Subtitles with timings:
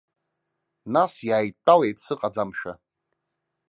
[0.93, 2.73] Нас иааидтәалеит сыҟаӡамшәа.